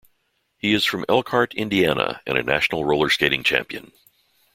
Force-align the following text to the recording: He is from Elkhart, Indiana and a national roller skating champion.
He 0.57 0.73
is 0.73 0.83
from 0.83 1.05
Elkhart, 1.07 1.53
Indiana 1.53 2.23
and 2.25 2.35
a 2.35 2.41
national 2.41 2.85
roller 2.85 3.11
skating 3.11 3.43
champion. 3.43 3.91